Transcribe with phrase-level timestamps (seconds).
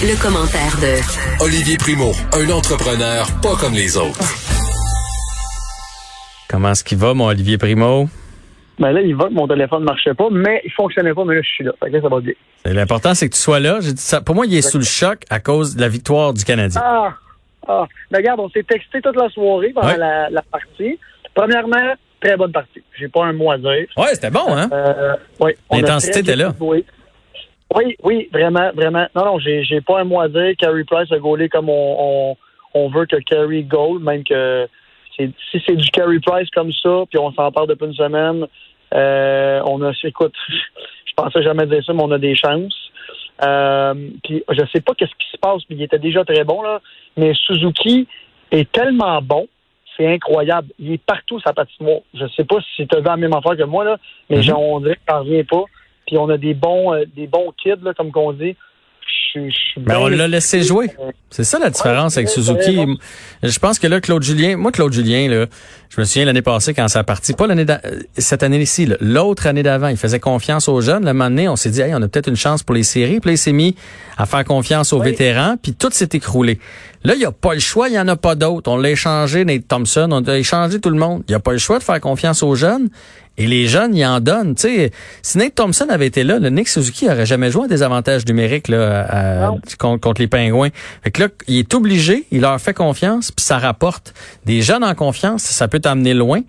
[0.00, 4.18] Le, commentaire de Olivier Primo, un entrepreneur pas comme les autres.
[6.48, 8.08] Comment est-ce qu'il va, mon Olivier Primo?
[8.78, 11.42] Ben là, il va, mon téléphone ne marchait pas, mais il fonctionnait pas, mais là,
[11.42, 11.72] je suis là.
[11.82, 12.32] Fait que là, ça va bien.
[12.64, 13.78] L'important, c'est que tu sois là.
[13.80, 14.20] J'ai dit ça.
[14.20, 16.80] Pour moi, il est sous le choc à cause de la victoire du Canadien.
[16.84, 17.14] Ah!
[17.66, 17.86] Ah!
[18.10, 19.98] Ben, regarde, on s'est texté toute la soirée pendant Ouais.
[19.98, 20.98] la, la partie.
[21.34, 22.82] Premièrement, très bonne partie.
[22.98, 23.86] J'ai pas un mot à dire.
[23.96, 24.68] Ouais, c'était bon, hein?
[24.72, 26.52] Euh, oui, L'intensité était là.
[26.58, 26.84] joué.
[27.74, 29.06] Oui, oui, vraiment, vraiment.
[29.14, 30.52] Non, non, j'ai, j'ai pas un mot à dire.
[30.58, 32.36] Carey Price a gaulé comme on, on,
[32.74, 34.66] on veut que Carey goal, même que
[35.16, 38.46] c'est, si c'est du Carey Price comme ça, puis on s'en parle depuis une semaine,
[38.94, 42.90] euh, on a, écoute, je pensais jamais dire ça, mais on a des chances.
[43.44, 43.94] Euh,
[44.24, 46.80] puis je sais pas qu'est-ce qui se passe, puis il était déjà très bon, là,
[47.16, 48.08] mais Suzuki
[48.50, 49.46] est tellement bon,
[49.96, 50.68] c'est incroyable.
[50.78, 52.00] Il est partout, sa patinoire.
[52.14, 53.98] Je sais pas si tu as vu la même affaire que moi, là,
[54.30, 54.42] mais Mhm.
[54.42, 55.64] genre, on dirait que ça revient pas.
[56.08, 58.56] Puis on a des bons euh, des bons kids, là, comme qu'on dit.
[59.34, 60.90] Je je Mais bien- on l'a laissé jouer.
[61.30, 62.78] C'est ça la différence Ouais, avec Suzuki.
[63.42, 65.46] Je pense que là, Claude Julien, moi, Claude Julien, là,
[65.90, 67.76] je me souviens l'année passée quand ça a parti, pas l'année euh,
[68.16, 71.04] cette année-ci, l'autre année d'avant, il faisait confiance aux jeunes.
[71.04, 73.20] Le moment donné, on s'est dit, hey, on a peut-être une chance pour les séries.
[73.20, 73.76] Puis là, il s'est mis
[74.16, 75.10] à faire confiance aux Oui.
[75.10, 76.58] vétérans, puis tout s'est écroulé.
[77.04, 78.70] Là, il n'y a pas le choix, il n'y en a pas d'autres.
[78.70, 81.22] On l'a échangé, Nate Thompson, on a échangé tout le monde.
[81.28, 82.88] Il n'y a pas le choix de faire confiance aux jeunes.
[83.38, 84.54] Et les jeunes, ils en donnent.
[84.56, 84.90] Tu sais,
[85.22, 88.26] si Nate Thompson avait été là, le Nick Suzuki aurait jamais joué à des avantages
[88.26, 90.68] numériques là, à- contre, contre les pingouins.
[91.02, 94.12] Fait que là, il est obligé, il leur fait confiance, puis ça rapporte.
[94.44, 96.40] Des jeunes en confiance, ça peut t'amener loin.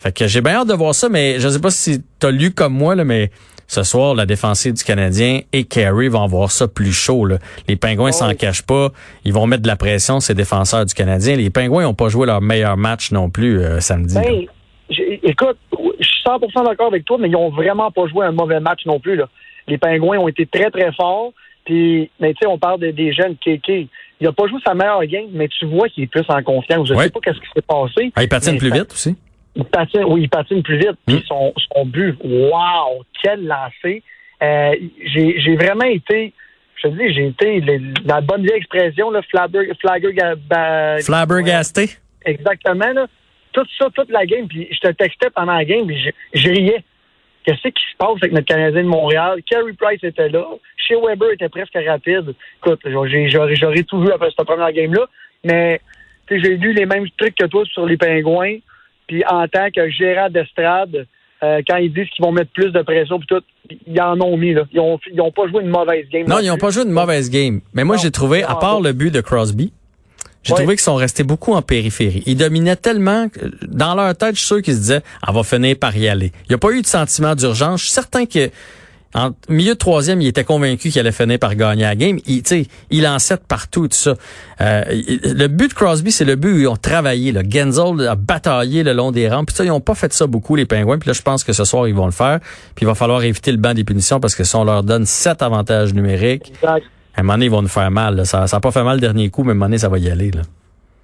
[0.00, 2.50] Fait que j'ai bien hâte de voir ça, mais je sais pas si t'as lu
[2.50, 3.30] comme moi, là, mais
[3.66, 7.26] ce soir, la défensive du Canadien et Carey vont voir ça plus chaud.
[7.26, 7.36] Là.
[7.68, 8.92] Les pingouins s'en cachent pas.
[9.26, 11.36] Ils vont mettre de la pression, ces défenseurs du Canadien.
[11.36, 14.14] Les pingouins n'ont pas joué leur meilleur match non plus euh, samedi.
[14.90, 15.58] Écoute,
[16.00, 18.86] je suis 100% d'accord avec toi, mais ils ont vraiment pas joué un mauvais match
[18.86, 19.16] non plus.
[19.16, 19.28] Là.
[19.66, 21.32] Les Pingouins ont été très, très forts.
[21.64, 23.88] Puis, mais tu sais, on parle de- des jeunes Kéké.
[24.20, 26.88] Il a pas joué sa meilleure game, mais tu vois qu'il est plus en confiance.
[26.88, 27.04] Je Ouais.
[27.04, 28.10] sais pas qu'est-ce qui s'est passé.
[28.16, 29.16] Ah, ils patinent mais plus ça- vite aussi.
[29.54, 30.96] Il patine, oui, il patine plus vite.
[31.06, 31.22] Puis Mm.
[31.28, 34.02] son, son but, wow, quel lancer.
[34.42, 34.72] Euh,
[35.04, 36.32] j'ai j'ai vraiment été,
[36.76, 37.60] je te dis, j'ai été,
[38.06, 41.90] la bonne vieille expression, là, flabber, flagger, ga- ba- Flabbergasté.
[42.24, 43.06] Exactement, là.
[43.52, 46.10] Tout ça, toute la game, puis je te textais pendant la game, puis je,
[46.40, 46.84] je riais.
[47.44, 49.40] Qu'est-ce qui se passe avec notre Canadien de Montréal?
[49.48, 50.44] Carey Price était là.
[50.76, 52.34] Shea Weber était presque rapide.
[52.62, 55.06] Écoute, j'aurais tout vu après cette première game-là.
[55.44, 55.80] Mais
[56.30, 58.56] j'ai lu les mêmes trucs que toi sur les pingouins.
[59.06, 61.06] Puis en tant que gérant d'estrade,
[61.42, 63.42] euh, quand ils disent qu'ils vont mettre plus de pression, puis tout,
[63.86, 64.52] ils en ont mis.
[64.52, 64.64] Là.
[64.72, 66.26] Ils ont, ils ont pas joué une mauvaise game.
[66.26, 67.60] Non, ils n'ont pas joué une mauvaise game.
[67.72, 69.72] Mais moi, j'ai trouvé, à part le but de Crosby,
[70.48, 70.60] j'ai Ouais.
[70.60, 72.22] trouvé qu'ils sont restés beaucoup en périphérie.
[72.26, 75.42] Ils dominaient tellement, que, dans leur tête, je suis sûr qu'ils se disaient, on va
[75.42, 76.32] finir par y aller.
[76.44, 77.80] Il n'y a pas eu de sentiment d'urgence.
[77.80, 78.50] Je suis certain que
[79.14, 82.18] en milieu de troisième, il était convaincu qu'il allait finir par gagner la game.
[82.26, 84.14] Il, tu sais, il lançait de partout tout ça.
[84.60, 87.32] Euh, le but de Crosby, c'est le but où ils ont travaillé.
[87.32, 87.40] Là.
[87.48, 89.46] Genzel a bataillé le long des rangs.
[89.46, 90.98] Puis ça, ils n'ont pas fait ça beaucoup, les Pingouins.
[90.98, 92.38] Puis là, je pense que ce soir, ils vont le faire.
[92.74, 95.06] Puis il va falloir éviter le banc des punitions parce que si on leur donne
[95.06, 96.84] sept avantages numériques, Exact.
[97.18, 98.24] À un moment donné, ils vont nous faire mal.
[98.24, 99.98] Ça n'a pas fait mal le dernier coup, mais à un moment donné, ça va
[99.98, 100.30] y aller.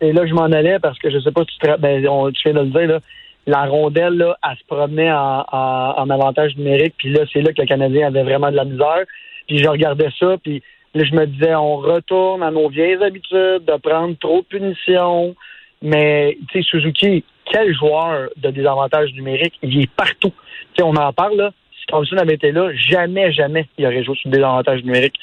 [0.00, 2.00] Et là, je m'en allais parce que je sais pas si tu te ben,
[2.32, 3.00] tu viens de le dire, là,
[3.48, 7.52] la rondelle, là, elle se promenait en, en, en avantage numérique, puis là, c'est là
[7.52, 9.04] que le Canadien avait vraiment de la misère.
[9.48, 10.62] Puis je regardais ça, puis
[10.94, 15.34] là, je me disais, on retourne à nos vieilles habitudes de prendre trop de punitions.
[15.82, 20.32] Mais, tu sais, Suzuki, quel joueur de désavantage numérique, il est partout.
[20.74, 21.50] Tu sais, on en parle, là.
[21.84, 25.16] Si Thompson avait été là, jamais, jamais, il aurait joué sur des avantages numériques.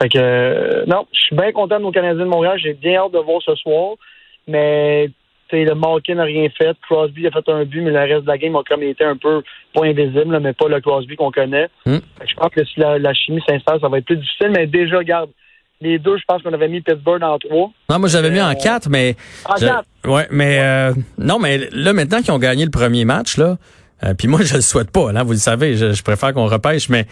[0.00, 2.58] Fait que, euh, non, je suis bien content de nos Canadiens de Montréal.
[2.58, 3.96] J'ai bien hâte de voir ce soir.
[4.48, 5.10] Mais,
[5.50, 6.74] tu sais, le Malkin n'a rien fait.
[6.88, 9.16] Crosby a fait un but, mais le reste de la game a comme été un
[9.16, 9.42] peu
[9.74, 11.68] pas invisible, là, mais pas le Crosby qu'on connaît.
[11.84, 11.98] Hmm.
[12.26, 14.52] Je pense que si la, la chimie s'installe, ça va être plus difficile.
[14.56, 15.28] Mais déjà, regarde,
[15.82, 17.70] les deux, je pense qu'on avait mis Pittsburgh en trois.
[17.90, 19.16] Non, moi, j'avais mis en Euh, quatre, mais...
[19.46, 19.84] En je- quatre.
[20.06, 20.60] Ouais, mais...
[20.60, 23.56] euh, non, mais là, maintenant qu'ils ont gagné le premier match, là,
[24.04, 26.46] euh, puis moi, je le souhaite pas, là, vous le savez, je, je préfère qu'on
[26.46, 27.06] repêche, mais...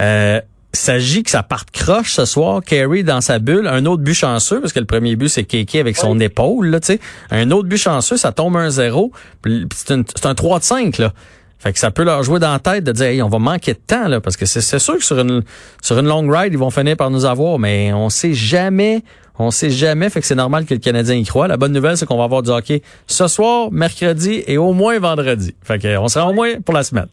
[0.00, 0.40] Euh,
[0.74, 4.60] s'agit que ça parte croche ce soir, Carey dans sa bulle, un autre but chanceux,
[4.60, 7.00] parce que le premier but, c'est Keke avec son épaule, là, tu sais.
[7.30, 9.12] Un autre but chanceux, ça tombe un 0
[9.42, 11.12] puis c'est un 3 de 5, là.
[11.58, 13.74] Fait que ça peut leur jouer dans la tête de dire hey, on va manquer
[13.74, 15.44] de temps là parce que c'est c'est sûr que sur une
[15.80, 19.04] sur une long ride ils vont finir par nous avoir mais on sait jamais
[19.42, 21.48] on sait jamais fait que c'est normal que le Canadien y croit.
[21.48, 24.98] La bonne nouvelle c'est qu'on va avoir du hockey ce soir, mercredi et au moins
[24.98, 25.54] vendredi.
[25.62, 27.08] Fait que on sera au moins pour la semaine.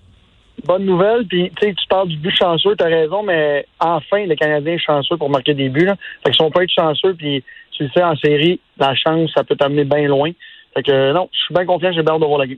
[0.66, 4.80] Bonne nouvelle, puis tu parles du but chanceux, t'as raison, mais enfin, le Canadien est
[4.80, 5.88] chanceux pour marquer des buts.
[6.24, 9.32] Fait que si on peut être chanceux, puis tu le sais, en série, la chance,
[9.34, 10.32] ça peut t'amener bien loin.
[10.74, 12.58] Fait que non, je suis bien confiant, j'ai hâte de voir la game.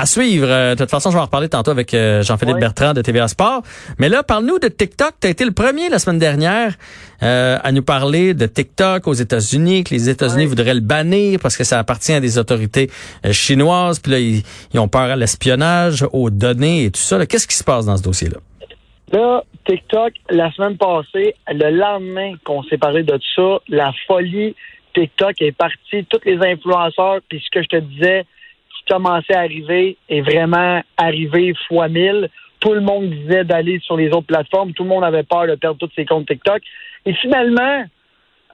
[0.00, 0.46] À suivre.
[0.48, 2.60] Euh, de toute façon, je vais en reparler tantôt avec euh, Jean-Philippe Ouais.
[2.60, 3.62] Bertrand de TVA Sport.
[3.98, 5.14] Mais là, parle-nous de TikTok.
[5.20, 6.74] Tu as été le premier la semaine dernière
[7.22, 10.46] euh, à nous parler de TikTok aux États-Unis, que les États-Unis Ouais.
[10.46, 12.90] voudraient le bannir parce que ça appartient à des autorités
[13.26, 13.98] euh, chinoises.
[13.98, 14.42] Puis là, ils,
[14.72, 17.24] ils ont peur à l'espionnage, aux données et tout ça.
[17.26, 18.38] Qu'est-ce qui se passe dans ce dossier-là?
[19.12, 24.54] Là, TikTok, la semaine passée, le lendemain qu'on s'est parlé de ça, la folie
[24.94, 26.04] TikTok est partie.
[26.08, 28.24] Tous les influenceurs, puis ce que je te disais,
[28.88, 32.28] commençait à arriver, est vraiment arrivé fois mille.
[32.60, 34.72] Tout le monde disait d'aller sur les autres plateformes.
[34.72, 36.60] Tout le monde avait peur de perdre tous ses comptes TikTok.
[37.06, 37.84] Et finalement,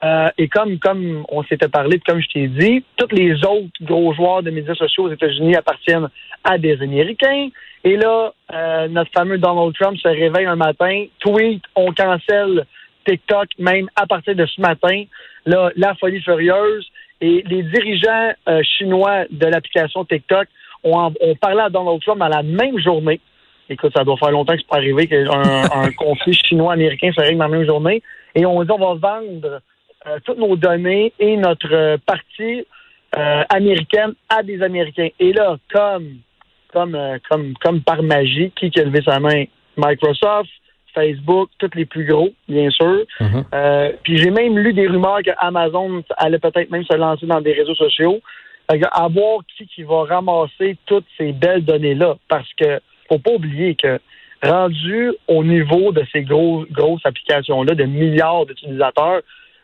[0.04, 4.12] euh, et comme, comme on s'était parlé, comme je t'ai dit, tous les autres gros
[4.12, 6.08] joueurs de médias sociaux aux États-Unis appartiennent
[6.42, 7.48] à des Américains.
[7.84, 12.66] Et là, euh, notre fameux Donald Trump se réveille un matin, tweet, on cancelle
[13.06, 15.04] TikTok, même à partir de ce matin.
[15.46, 16.86] Là, la folie furieuse.
[17.24, 20.46] Et les dirigeants euh, chinois de l'application TikTok
[20.82, 21.10] ont,
[21.40, 23.18] parlé à Donald Trump dans la même journée.
[23.70, 25.24] Écoute, ça doit faire longtemps que c'est pas arrivé qu'un
[25.74, 28.02] un conflit chinois-américain se règle dans la même journée.
[28.34, 29.62] Et on dit on va vendre
[30.06, 32.66] euh, toutes nos données et notre euh, partie
[33.16, 35.08] euh, américaine à des Américains.
[35.18, 36.18] Et là, comme
[36.74, 36.98] comme
[37.30, 39.44] comme comme par magie, qui a levé sa main?
[39.78, 40.50] Microsoft,
[40.94, 43.04] Facebook, tous les plus gros, bien sûr.
[43.20, 43.44] Mhm.
[43.54, 47.40] Euh, puis j'ai même lu des rumeurs que Amazon allait peut-être même se lancer dans
[47.40, 48.20] des réseaux sociaux.
[48.68, 52.16] À voir qui qui va ramasser toutes ces belles données-là.
[52.28, 54.00] Parce que faut pas oublier que
[54.42, 59.20] rendu au niveau de ces gros, grosses applications-là, de milliards d'utilisateurs,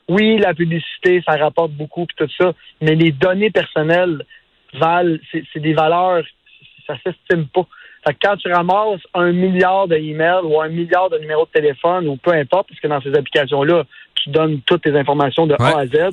[0.09, 4.25] oui, la publicité, ça rapporte beaucoup puis tout ça, mais les données personnelles
[4.75, 6.25] valent, c'est c'est des valeurs,
[6.87, 7.67] ça s'estime pas.
[8.05, 12.09] Fait que quand tu ramasses un milliard d'emails ou un milliard de numéros de téléphone
[12.09, 15.81] ou peu importe, parce que dans ces applications-là, tu donnes toutes tes informations de A
[15.81, 16.11] à Z,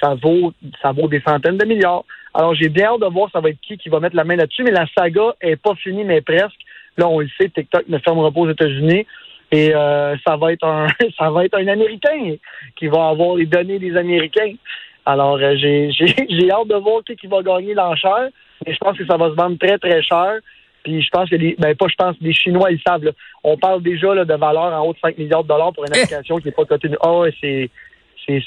[0.00, 2.04] ça vaut, ça vaut des centaines de milliards.
[2.32, 4.36] Alors, j'ai bien hâte de voir ça va être qui qui va mettre la main
[4.36, 6.60] là-dessus, mais la saga est pas finie, mais presque.
[6.96, 9.06] Là, on le sait, TikTok ne fermera pas aux États-Unis.
[9.52, 10.86] Et euh, ça va être un
[11.18, 12.36] ça va être un Américain
[12.76, 14.54] qui va avoir les données des Américains.
[15.04, 18.28] Alors, euh, j'ai j'ai j'ai hâte de voir qui, qui va gagner l'enchère.
[18.66, 20.38] Et je pense que ça va se vendre très, très cher.
[20.82, 23.04] Puis je pense que les, ben pas je pense, les Chinois, ils savent.
[23.04, 23.10] là.
[23.44, 25.92] On parle déjà là, de valeur en haut de 5 milliards de dollars pour une
[25.94, 26.00] Eh!
[26.00, 26.88] application qui n'est pas cotée.
[27.02, 27.70] Ah ouais, c'est
[28.26, 28.40] c'est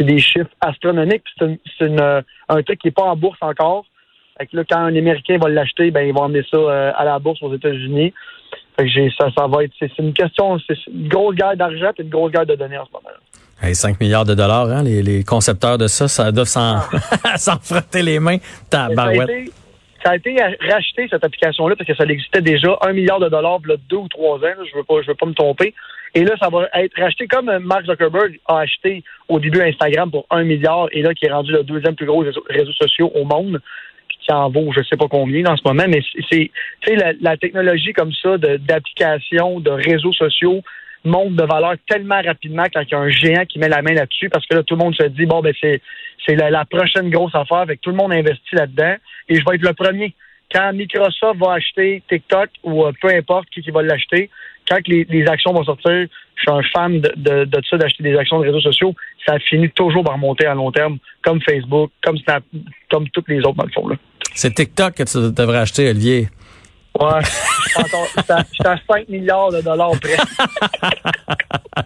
[0.00, 1.22] des chiffres astronomiques.
[1.38, 3.84] Puis C'est euh, un truc qui n'est pas en bourse encore.
[4.38, 7.04] Fait que là, quand un Américain va l'acheter, ben ils vont emmener ça euh, à
[7.04, 8.12] la bourse aux États-Unis.
[8.76, 11.90] Fait que j'ai ça, ça va être c'est une question, c'est une grosse guerre d'argent
[11.98, 13.08] et une grosse guerre de données en ce moment.
[13.62, 16.80] Hey, 5 milliards de dollars, hein, les, les concepteurs de ça, ça doivent s'en
[17.36, 18.38] s'en frotter les mains.
[18.70, 19.28] Ça a, Tabarouette.
[19.30, 19.52] été,
[20.04, 23.60] ça a été racheté, cette application-là, parce que ça existait déjà un milliard de dollars,
[23.68, 24.42] a deux ou trois ans.
[24.42, 25.74] là, je veux pas, je veux pas me tromper.
[26.14, 30.26] Et là, ça va être racheté comme Mark Zuckerberg a acheté au début Instagram pour
[30.30, 33.60] un milliard, et là, qui est rendu le deuxième plus gros réseau, social au monde,
[34.08, 36.50] puis qui en vaut, je sais pas combien en ce moment, mais c'est,
[37.20, 40.62] la, technologie comme ça, de, d'applications, de réseaux sociaux,
[41.04, 43.94] monte de valeur tellement rapidement quand il y a un géant qui met la main
[43.94, 45.80] là-dessus, parce que là, tout le monde se dit, bon, ben, c'est,
[46.26, 48.94] c'est la, prochaine grosse affaire, avec tout le monde investit là-dedans,
[49.28, 50.14] et je vais être le premier.
[50.52, 54.30] Quand Microsoft va acheter TikTok, ou euh, peu importe qui, va l'acheter,
[54.68, 56.06] quand les, les actions vont sortir,
[56.36, 58.94] je suis un fan de, de, de ça, d'acheter des actions de réseaux sociaux,
[59.26, 62.44] ça finit toujours par monter à long terme, comme Facebook, comme Snap,
[62.90, 63.96] comme toutes les autres, dans le fond, là.
[64.34, 66.28] C'est TikTok que tu devrais acheter, Olivier.
[67.00, 67.20] Ouais.
[67.76, 70.16] J'étais à- j'étais à 5 milliards de dollars près.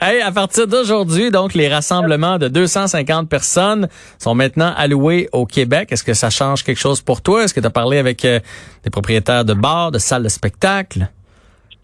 [0.00, 3.86] Hey, à partir d'aujourd'hui, donc, les rassemblements de 250 personnes
[4.18, 5.92] sont maintenant alloués au Québec.
[5.92, 7.44] Est-ce que ça change quelque chose pour toi?
[7.44, 8.40] Est-ce que tu as parlé avec euh,
[8.82, 11.06] des propriétaires de bars, de salles de spectacle?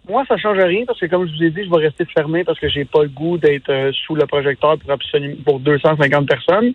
[0.08, 2.42] Moi, ça change rien parce que, comme je vous ai dit, je vais rester fermé
[2.42, 6.26] parce que j'ai pas le goût d'être euh, sous le projecteur pour absolument pour 250
[6.26, 6.72] personnes.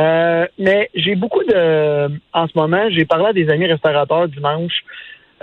[0.00, 4.84] Euh, mais j'ai beaucoup de, en ce moment, j'ai parlé à des amis restaurateurs dimanche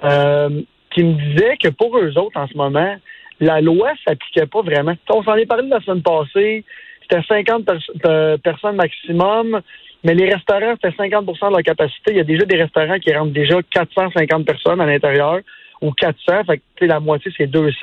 [0.03, 0.61] euh,
[0.93, 2.95] qui me disaient que pour eux autres, en ce moment,
[3.39, 4.93] la loi s'appliquait pas vraiment.
[5.09, 6.63] On s'en est parlé la semaine passée.
[7.01, 9.61] C'était 50 pers- euh, personnes maximum,
[10.03, 12.11] mais les restaurants, c'était 50% de leur capacité.
[12.11, 15.39] Il y a déjà des restaurants qui rentrent déjà 450 personnes à l'intérieur
[15.81, 16.43] ou 400.
[16.45, 17.75] Fait que, la moitié, c'est 200.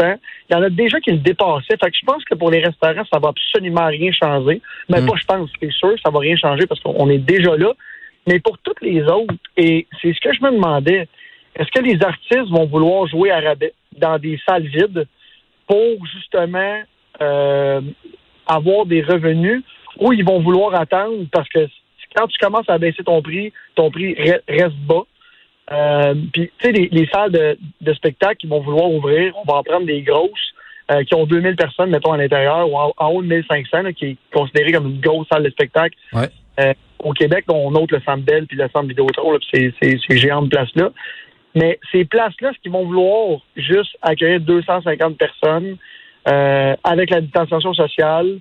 [0.49, 1.77] Il y en a déjà qui le dépassaient.
[1.83, 4.61] Fait que je pense que pour les restaurants, ça va absolument rien changer.
[4.89, 5.07] Mais Mm.
[5.07, 7.73] pas, je pense, c'est sûr, ça va rien changer parce qu'on est déjà là.
[8.27, 11.09] Mais pour toutes les autres, et c'est ce que je me demandais,
[11.57, 15.07] est-ce que les artistes vont vouloir jouer à rabais dans des salles vides
[15.67, 16.81] pour justement
[17.21, 17.81] euh,
[18.47, 19.63] avoir des revenus
[19.99, 21.67] ou ils vont vouloir attendre parce que
[22.15, 24.15] quand tu commences à baisser ton prix, ton prix
[24.49, 25.03] reste bas?
[25.73, 29.59] Euh, Puis, tu sais, les, salles de, de spectacle qui vont vouloir ouvrir, on va
[29.59, 30.55] en prendre des grosses
[30.91, 34.17] euh, qui ont 2000 personnes, mettons, à l'intérieur, ou en, haut de 1500, qui est
[34.33, 35.95] considéré comme une grosse salle de spectacle.
[36.15, 40.17] Euh, au Québec, on note le Centre Bell puis le Centre Vidéotron, puis ces, ces,
[40.17, 40.91] géantes places-là.
[41.55, 45.77] Mais ces places-là, ce qu'ils vont vouloir juste accueillir 250 personnes
[46.29, 48.39] euh, avec la distanciation sociale,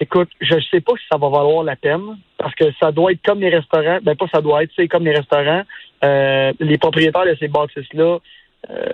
[0.00, 3.12] écoute, je ne sais pas si ça va valoir la peine parce que ça doit
[3.12, 3.98] être comme les restaurants.
[4.02, 5.62] Ben, pas ça doit être, c'est comme les restaurants.
[6.02, 8.18] les propriétaires de ces bâtisses-là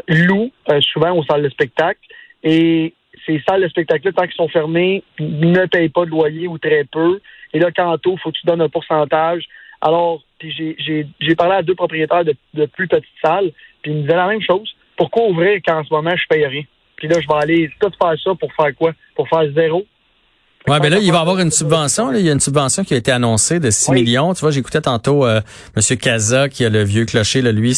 [0.08, 2.00] louent souvent aux salles de spectacle.
[2.42, 2.94] Et
[3.26, 6.84] ces salles de spectacle tant qu'ils sont fermés, ne payent pas de loyer ou très
[6.84, 7.20] peu.
[7.52, 9.44] Et là, il faut que tu donnes un pourcentage.
[9.80, 14.16] Alors, j'ai parlé à deux propriétaires de, de, plus petites salles, puis ils me disaient
[14.16, 14.74] la même chose.
[14.96, 16.62] Pourquoi ouvrir quand en ce moment je paye rien?
[16.96, 18.92] Puis là, je vais aller tout faire ça pour faire quoi?
[19.14, 19.84] Pour faire zéro?
[20.66, 22.10] Ouais, mais là, il va y avoir une subvention.
[22.10, 22.18] Là.
[22.18, 24.32] Il y a une subvention qui a été annoncée de 6 millions.
[24.32, 25.42] Tu vois, j'écoutais tantôt euh,
[25.76, 25.96] M.
[25.98, 27.42] Kaza, qui a le vieux clocher.
[27.42, 27.72] Là, lui,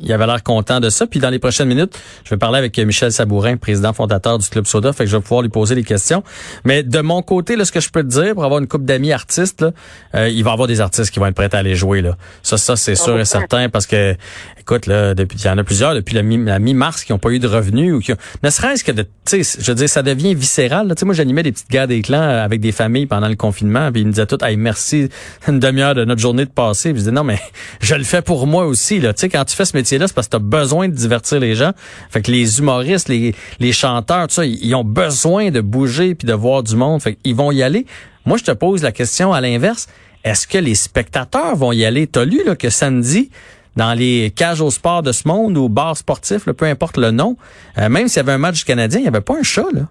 [0.00, 1.06] il avait l'air content de ça.
[1.06, 4.66] Puis dans les prochaines minutes, je vais parler avec Michel Sabourin, président fondateur du Club
[4.66, 4.92] Soda.
[4.92, 6.24] Fait que je vais pouvoir lui poser des questions.
[6.64, 8.84] Mais de mon côté, là, ce que je peux te dire, pour avoir une coupe
[8.84, 9.70] d'amis artistes, là,
[10.16, 12.02] euh, il va y avoir des artistes qui vont être prêts à aller jouer.
[12.02, 12.16] Là.
[12.42, 13.68] Ça, ça c'est sûr et certain.
[13.68, 14.16] Parce que,
[14.60, 17.38] écoute, là, depuis il y en a plusieurs depuis la mi-mars qui n'ont pas eu
[17.38, 17.94] de revenus.
[17.94, 19.02] ou qui Ne serait-ce que de.
[19.02, 20.88] Tu sais, je veux dire, ça devient viscéral.
[20.88, 23.90] Tu sais, moi, j'animais des petites guerres des clans avec des familles pendant le confinement,
[23.92, 25.08] puis ils nous disaient tout, hey, merci
[25.48, 26.90] une demi-heure de notre journée de passé.
[26.90, 27.40] Puis je disais, non, mais
[27.80, 29.00] je le fais pour moi aussi.
[29.00, 29.12] Là.
[29.12, 31.54] Tu sais, quand tu fais ce métier-là, c'est parce que tu besoin de divertir les
[31.54, 31.72] gens.
[32.10, 36.26] Fait que les humoristes, les, les chanteurs, tout ça, ils ont besoin de bouger puis
[36.26, 37.02] de voir du monde.
[37.02, 37.86] Fait qu'ils vont y aller.
[38.24, 39.88] Moi, je te pose la question à l'inverse.
[40.24, 42.06] Est-ce que les spectateurs vont y aller?
[42.06, 43.30] T'as lu là, que samedi,
[43.76, 47.36] dans les cages au sport de ce monde ou bars sportifs, peu importe le nom,
[47.78, 49.88] euh, même s'il y avait un match canadien, il n'y avait pas un chat, là.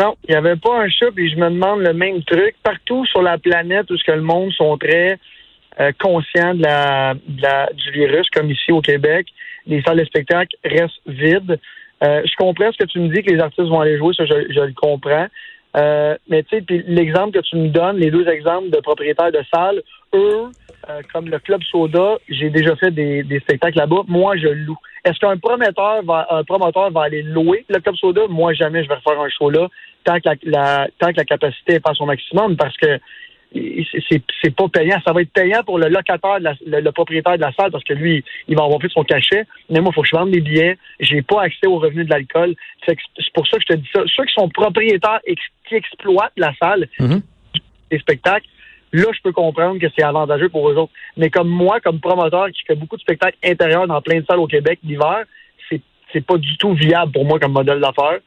[0.00, 2.56] Non, il n'y avait pas un chat, puis je me demande le même truc.
[2.62, 5.18] Partout sur la planète où ce que le monde sont très
[5.80, 7.14] euh, conscients de la,
[7.72, 9.26] du virus, comme ici au Québec,
[9.66, 11.60] les salles de spectacle restent vides.
[12.02, 14.24] Euh, je comprends ce que tu me dis, que les artistes vont aller jouer, ça,
[14.26, 15.26] je, le comprends.
[15.76, 19.42] Euh, mais tu sais, l'exemple que tu me donnes, les deux exemples de propriétaires de
[19.52, 19.82] salles,
[20.14, 20.44] eux,
[21.12, 24.02] comme le Club Soda, j'ai déjà fait des, des spectacles là-bas.
[24.06, 24.76] Moi, je loue.
[25.04, 28.22] Est-ce qu'un promoteur va, un promoteur va aller louer le Club Soda?
[28.28, 29.68] Moi, jamais je vais refaire un show là
[30.04, 32.98] tant que la, tant que la capacité n'est pas à son maximum parce que
[33.52, 35.00] c'est pas payant.
[35.06, 38.24] Ça va être payant pour le locataire, le, propriétaire de la salle, parce que lui,
[38.48, 39.46] il va avoir plus son cachet.
[39.70, 40.76] Mais moi, il faut que je vende des billets.
[41.00, 42.54] J'ai pas accès aux revenus de l'alcool.
[42.86, 42.96] C'est
[43.32, 44.02] pour ça que je te dis ça.
[44.06, 45.36] Ceux qui sont propriétaires et
[45.68, 47.22] qui exploitent la salle, mm-hmm.
[47.92, 48.46] les spectacles,
[48.92, 50.92] là, je peux comprendre que c'est avantageux pour eux autres.
[51.16, 54.40] Mais comme moi, comme promoteur qui fait beaucoup de spectacles intérieurs dans plein de salles
[54.40, 55.24] au Québec l'hiver,
[55.68, 55.80] c'est,
[56.12, 58.20] c'est pas du tout viable pour moi comme modèle d'affaires.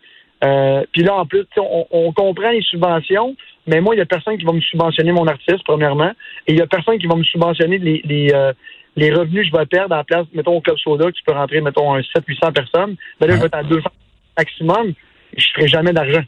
[0.43, 3.35] Euh, puis là, en plus, on, comprend les subventions,
[3.67, 6.11] mais moi, il y a personne qui va me subventionner mon artiste, premièrement,
[6.47, 8.53] et il y a personne qui va me subventionner les, les, euh,
[8.95, 11.33] les revenus que je vais perdre à la place, mettons, au Club Soda, qui peut
[11.33, 12.95] rentrer, mettons, un 700-800 personnes.
[13.19, 13.89] Ben là, je vais être à 200
[14.37, 14.93] maximum,
[15.35, 16.23] je ne ferai jamais d'argent.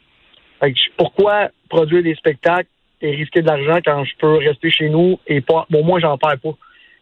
[0.96, 2.68] Pourquoi produire des spectacles
[3.00, 5.66] et risquer de l'argent quand je peux rester chez nous et pas.
[5.70, 6.54] Bon, moi, j'en perds pas?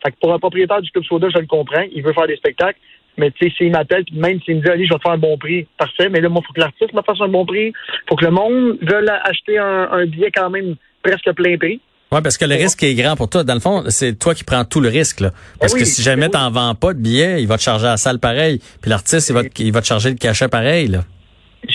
[0.04, 1.83] Fait que pour un propriétaire du Club Soda, je le comprends.
[1.92, 2.78] Il veut faire des spectacles.
[3.18, 5.12] Mais tu sais, s'il m'appelle, puis même s'il me dit, allez, je vais te faire
[5.12, 6.08] un bon prix, parfait.
[6.08, 7.68] Mais là, moi, il faut que l'artiste me fasse un bon prix.
[7.68, 11.80] Il faut que le monde veuille acheter un, billet quand même presque plein prix.
[12.10, 13.44] Oui, parce que le risque est grand pour toi.
[13.44, 15.20] Dans le fond, c'est toi qui prends tout le risque.
[15.20, 15.32] Là.
[15.60, 17.90] Parce que si jamais tu n'en vends pas de billets, il va te charger à
[17.90, 18.60] la salle pareil.
[18.80, 20.87] Puis l'artiste, il va, il va te charger le cachet pareil.
[20.88, 21.00] Là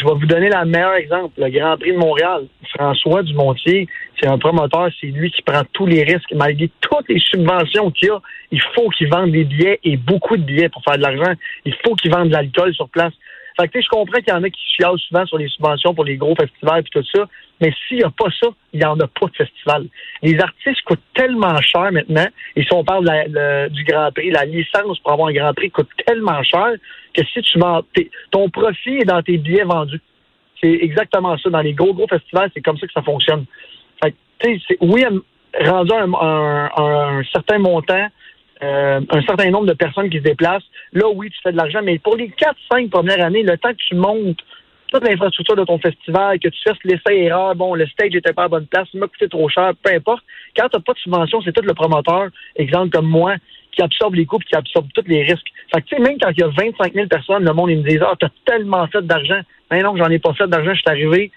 [0.04, 1.32] je vais vous donner le meilleur exemple.
[1.38, 2.48] Le Grand Prix de Montréal.
[2.76, 3.88] François Dumontier,
[4.20, 6.34] c'est un promoteur, c'est lui qui prend tous les risques.
[6.34, 8.20] Malgré toutes les subventions qu'il a,
[8.52, 11.34] il faut qu'il vende des billets et beaucoup de billets pour faire de l'argent.
[11.66, 13.14] Il faut qu'il vende de l'alcool sur place.
[13.60, 16.06] Fait que, je comprends qu'il y en a qui chialent souvent sur les subventions pour
[16.06, 17.28] les gros festivals et tout ça,
[17.62, 19.88] mais s'il n'y a pas ça, il n'y en a pas de festival.
[20.22, 23.06] Les artistes coûtent tellement cher maintenant, et si on parle
[23.70, 26.74] du Grand Prix, la licence pour avoir un Grand Prix coûte tellement cher
[27.14, 27.82] que si tu vends,
[28.32, 30.02] ton profit est dans tes billets vendus.
[30.60, 31.50] C'est exactement ça.
[31.50, 33.46] Dans les gros, gros festivals, c'est comme ça que ça fonctionne.
[34.04, 35.04] Fait que, oui,
[35.60, 38.08] rendu un, un certain montant,
[38.64, 41.82] euh, un certain nombre de personnes qui se déplacent, là, oui, tu fais de l'argent,
[41.84, 44.40] mais pour les 4-5 premières années, le temps que tu montes
[44.92, 48.48] toute l'infrastructure de ton festival, que tu fasses l'essai-erreur, bon, le stage était pas à
[48.48, 50.24] bonne place, il m'a coûté trop cher, peu importe.
[50.56, 53.36] Quand tu n'as pas de subvention, c'est tout le promoteur, exemple comme moi,
[53.72, 55.48] qui absorbe les coûts qui absorbe tous les risques.
[55.74, 57.80] Fait que, tu sais, même quand il y a 25 000 personnes, le monde, ils
[57.80, 59.42] me disent, ah, t'as tellement fait d'argent.
[59.72, 61.32] Mais non, j'en ai pas fait d'argent, je suis arrivé,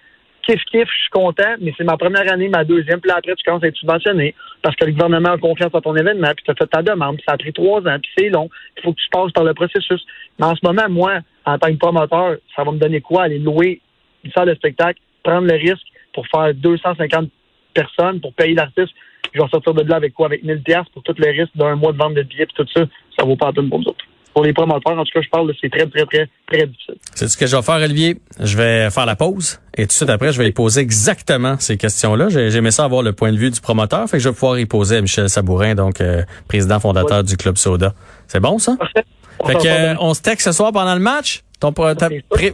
[0.47, 3.65] kiff-kiff, je suis content, mais c'est ma première année, ma deuxième, puis après, tu commences
[3.65, 6.55] à être subventionné parce que le gouvernement a confiance dans ton événement, puis tu as
[6.55, 8.99] fait ta demande, puis ça a pris trois ans, puis c'est long, il faut que
[8.99, 10.05] tu passes par le processus.
[10.39, 13.25] Mais en ce moment, moi, en tant que promoteur, ça va me donner quoi?
[13.25, 13.81] Aller louer
[14.25, 17.31] une salle de spectacle, prendre le risque pour faire 250
[17.75, 18.95] personnes, pour payer l'artiste,
[19.35, 20.27] je vais sortir de là avec quoi?
[20.27, 22.67] Avec 1000 pièces pour tous les risques d'un mois de vente de billets, puis tout
[22.73, 22.85] ça,
[23.19, 24.05] ça vaut pas la peine pour nous autres
[24.37, 26.97] pour les promoteurs, en tout cas, je parle, c'est très, très, très, très difficile.
[27.15, 28.21] C'est ce que je vais faire, Olivier?
[28.39, 31.57] Je vais faire la pause et tout de suite après, je vais y poser exactement
[31.59, 32.29] ces questions-là.
[32.29, 34.67] J'aimais ça avoir le point de vue du promoteur, fait que je vais pouvoir y
[34.67, 37.95] poser à Michel Sabourin, donc euh, président fondateur du Club Soda.
[38.27, 38.77] C'est bon, ça?
[38.77, 39.05] Parfait.
[39.47, 41.43] fait que, euh, on se texte ce soir pendant le match?
[41.59, 42.11] Ton, ta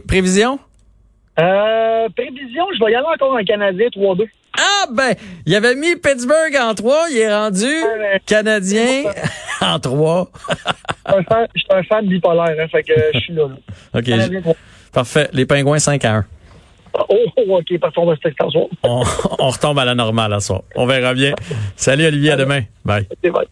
[0.07, 0.59] prévision?
[1.37, 4.25] Euh, prévision, je vais y aller encore en Canadien 3-2.
[4.57, 7.73] Ah ben, il avait mis Pittsburgh en 3, il est rendu
[8.25, 9.03] Canadien
[9.61, 10.31] en 3.
[11.07, 11.13] je
[11.55, 13.47] suis un fan bipolaire, hein, fait que je suis là.
[13.95, 14.55] OK.
[14.91, 15.29] Parfait.
[15.33, 16.25] Les Pingouins 5 à 1.
[17.09, 18.21] Oh, OK, parfait, on va se
[18.83, 19.03] on,
[19.39, 20.61] on retombe à la normale à soir.
[20.75, 21.33] On verra bien.
[21.75, 22.61] Salut Olivier, à demain.
[22.85, 23.07] Bye.
[23.23, 23.47] bye.